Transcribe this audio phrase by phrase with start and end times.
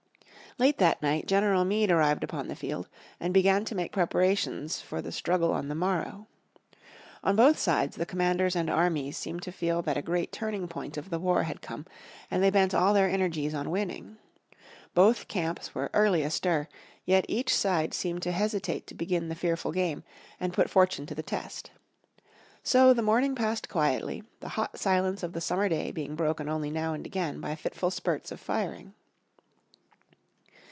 [0.57, 2.89] Late that night General Meade arrived upon the field,
[3.21, 6.27] and began to make preparations for the struggle on the morrow.
[7.23, 10.97] On both sides the commanders and armies seemed to feel that a great turning point
[10.97, 11.85] of the war had come,
[12.29, 14.17] and they bent all their energies on winning.
[14.93, 16.67] Both camps were early astir,
[17.05, 20.03] yet each side seemed to hesitate to begin the fearful game,
[20.37, 21.71] and put fortune to the test.
[22.61, 26.69] So the morning passed quietly, the hot silence of the summer day being broken only
[26.69, 28.93] now and again by fitful spurts of firing.